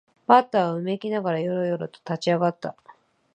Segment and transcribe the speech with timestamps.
[0.25, 2.75] バッターはうめきながらよろよろと立ち上がった